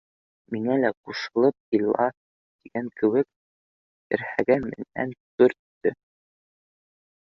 [0.53, 5.99] —Миңә лә ҡушылып ила тигән кеүек, терһәге менән төрттө.